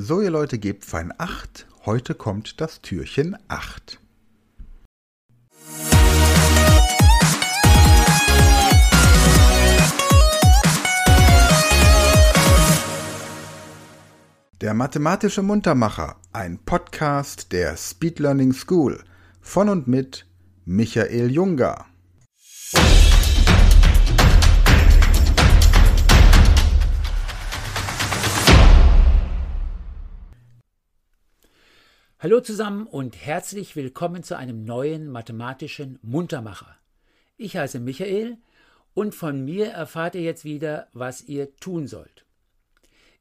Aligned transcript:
So, 0.00 0.20
ihr 0.20 0.30
Leute, 0.30 0.60
gebt 0.60 0.84
fein 0.84 1.12
Acht. 1.18 1.66
Heute 1.84 2.14
kommt 2.14 2.60
das 2.60 2.82
Türchen 2.82 3.36
8. 3.48 3.98
Der 14.60 14.74
mathematische 14.74 15.42
Muntermacher, 15.42 16.14
ein 16.32 16.60
Podcast 16.64 17.50
der 17.50 17.76
Speed 17.76 18.20
Learning 18.20 18.52
School 18.52 19.02
von 19.40 19.68
und 19.68 19.88
mit 19.88 20.26
Michael 20.64 21.32
Junger. 21.32 21.86
Hallo 32.20 32.40
zusammen 32.40 32.88
und 32.88 33.14
herzlich 33.14 33.76
willkommen 33.76 34.24
zu 34.24 34.36
einem 34.36 34.64
neuen 34.64 35.06
mathematischen 35.06 36.00
Muntermacher. 36.02 36.76
Ich 37.36 37.56
heiße 37.56 37.78
Michael 37.78 38.38
und 38.92 39.14
von 39.14 39.44
mir 39.44 39.68
erfahrt 39.68 40.16
ihr 40.16 40.22
jetzt 40.22 40.44
wieder, 40.44 40.88
was 40.92 41.22
ihr 41.22 41.54
tun 41.58 41.86
sollt. 41.86 42.24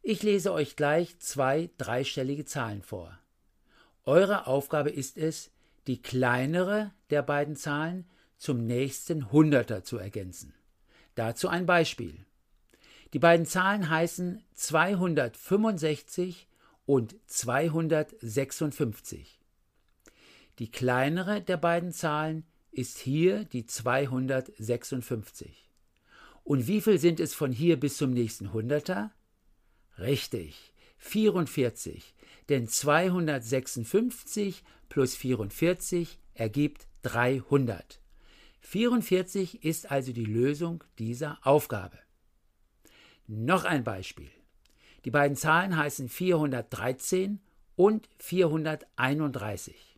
Ich 0.02 0.24
lese 0.24 0.52
euch 0.52 0.76
gleich 0.76 1.20
zwei 1.20 1.70
dreistellige 1.78 2.46
Zahlen 2.46 2.82
vor. 2.82 3.20
Eure 4.04 4.48
Aufgabe 4.48 4.90
ist 4.90 5.16
es, 5.16 5.52
die 5.86 6.02
kleinere 6.02 6.92
der 7.12 7.22
beiden 7.22 7.56
Zahlen 7.56 8.10
zum 8.40 8.66
nächsten 8.66 9.32
Hunderter 9.32 9.84
zu 9.84 10.00
ergänzen. 10.00 10.56
Dazu 11.14 11.50
ein 11.50 11.68
Beispiel. 11.68 12.26
Die 13.14 13.20
beiden 13.20 13.46
Zahlen 13.46 13.92
heißen 13.92 14.44
265 14.56 16.47
und 16.88 17.16
256. 17.28 19.40
Die 20.58 20.72
kleinere 20.72 21.44
der 21.44 21.58
beiden 21.58 21.92
Zahlen 21.92 22.48
ist 22.72 22.98
hier 22.98 23.44
die 23.44 23.68
256. 23.68 25.70
Und 26.44 26.66
wie 26.68 26.82
viel 26.82 26.98
sind 26.98 27.20
es 27.20 27.36
von 27.36 27.52
hier 27.52 27.80
bis 27.80 27.98
zum 27.98 28.10
nächsten 28.12 28.54
Hunderter? 28.54 29.12
Richtig, 30.00 30.74
44. 30.98 32.16
Denn 32.50 32.68
256 32.68 34.64
plus 34.90 35.16
44 35.16 36.18
ergibt 36.34 36.88
300. 37.02 38.02
44 38.62 39.66
ist 39.66 39.92
also 39.92 40.14
die 40.14 40.26
Lösung 40.26 40.84
dieser 40.98 41.38
Aufgabe. 41.46 42.00
Noch 43.28 43.66
ein 43.66 43.84
Beispiel. 43.84 44.32
Die 45.08 45.12
beiden 45.12 45.38
Zahlen 45.38 45.78
heißen 45.78 46.10
413 46.10 47.40
und 47.78 48.10
431. 48.18 49.98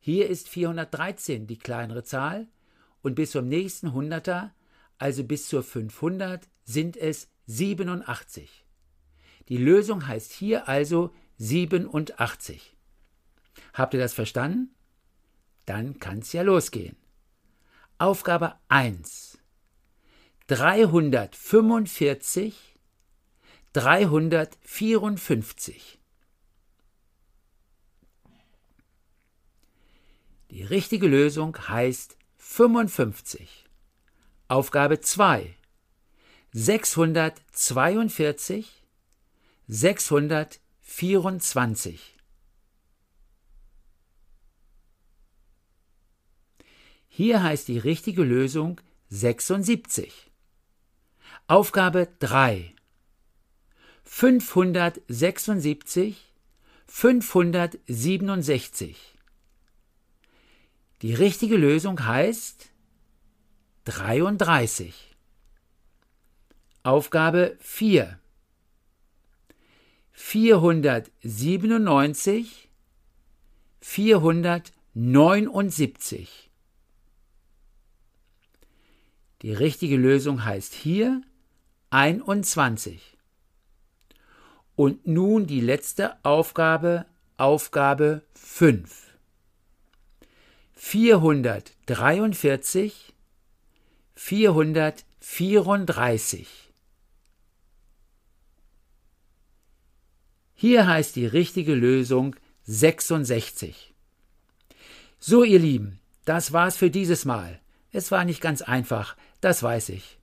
Hier 0.00 0.30
ist 0.30 0.48
413 0.48 1.46
die 1.46 1.58
kleinere 1.58 2.04
Zahl 2.04 2.48
und 3.02 3.16
bis 3.16 3.32
zum 3.32 3.48
nächsten 3.48 3.92
Hunderter, 3.92 4.54
also 4.96 5.24
bis 5.24 5.46
zur 5.46 5.62
500, 5.62 6.48
sind 6.64 6.96
es 6.96 7.28
87. 7.48 8.64
Die 9.50 9.58
Lösung 9.58 10.06
heißt 10.06 10.32
hier 10.32 10.70
also 10.70 11.14
87. 11.36 12.78
Habt 13.74 13.92
ihr 13.92 14.00
das 14.00 14.14
verstanden? 14.14 14.74
Dann 15.66 15.98
kann 15.98 16.20
es 16.20 16.32
ja 16.32 16.40
losgehen. 16.40 16.96
Aufgabe 17.98 18.54
1. 18.68 19.36
345 20.46 22.67
354. 23.78 25.98
Die 30.50 30.64
richtige 30.64 31.06
Lösung 31.06 31.56
heißt 31.56 32.16
55. 32.38 33.66
Aufgabe 34.48 35.00
2. 35.00 35.54
642 36.50 38.82
624. 39.68 42.16
Hier 47.06 47.44
heißt 47.44 47.68
die 47.68 47.78
richtige 47.78 48.24
Lösung 48.24 48.80
76. 49.10 50.32
Aufgabe 51.46 52.08
3. 52.18 52.74
576, 54.10 56.16
567. 56.86 58.96
Die 61.02 61.12
richtige 61.14 61.56
Lösung 61.56 62.04
heißt 62.04 62.70
33. 63.84 65.14
Aufgabe 66.82 67.56
4. 67.60 68.18
497, 70.12 72.68
479. 73.80 76.50
Die 79.42 79.52
richtige 79.52 79.96
Lösung 79.96 80.44
heißt 80.44 80.74
hier 80.74 81.22
21. 81.90 83.17
Und 84.78 85.06
nun 85.08 85.46
die 85.48 85.60
letzte 85.60 86.24
Aufgabe, 86.24 87.04
Aufgabe 87.36 88.22
5. 88.34 89.18
443, 90.76 93.12
434. 94.14 96.72
Hier 100.54 100.86
heißt 100.86 101.16
die 101.16 101.26
richtige 101.26 101.74
Lösung 101.74 102.36
66. 102.62 103.92
So, 105.18 105.42
ihr 105.42 105.58
Lieben, 105.58 105.98
das 106.24 106.52
war's 106.52 106.76
für 106.76 106.90
dieses 106.90 107.24
Mal. 107.24 107.58
Es 107.90 108.12
war 108.12 108.24
nicht 108.24 108.40
ganz 108.40 108.62
einfach, 108.62 109.16
das 109.40 109.60
weiß 109.60 109.88
ich. 109.88 110.20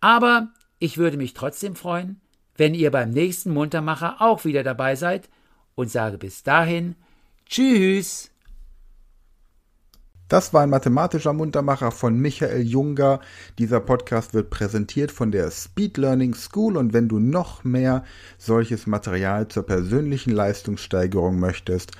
Aber 0.00 0.54
ich 0.78 0.96
würde 0.96 1.16
mich 1.16 1.34
trotzdem 1.34 1.74
freuen, 1.74 2.20
wenn 2.60 2.74
ihr 2.74 2.90
beim 2.90 3.10
nächsten 3.10 3.54
Muntermacher 3.54 4.16
auch 4.20 4.44
wieder 4.44 4.62
dabei 4.62 4.94
seid 4.94 5.30
und 5.76 5.90
sage 5.90 6.18
bis 6.18 6.42
dahin 6.42 6.94
Tschüss. 7.46 8.30
Das 10.28 10.52
war 10.52 10.60
ein 10.62 10.68
mathematischer 10.68 11.32
Muntermacher 11.32 11.90
von 11.90 12.20
Michael 12.20 12.60
Junger. 12.60 13.20
Dieser 13.58 13.80
Podcast 13.80 14.34
wird 14.34 14.50
präsentiert 14.50 15.10
von 15.10 15.32
der 15.32 15.50
Speed 15.50 15.96
Learning 15.96 16.34
School 16.34 16.76
und 16.76 16.92
wenn 16.92 17.08
du 17.08 17.18
noch 17.18 17.64
mehr 17.64 18.04
solches 18.36 18.86
Material 18.86 19.48
zur 19.48 19.62
persönlichen 19.62 20.32
Leistungssteigerung 20.32 21.40
möchtest, 21.40 21.92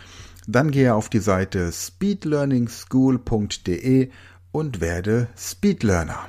dann 0.46 0.70
gehe 0.70 0.94
auf 0.94 1.08
die 1.08 1.20
Seite 1.20 1.72
speedlearningschool.de 1.72 4.10
und 4.52 4.82
werde 4.82 5.28
Speedlearner. 5.38 6.28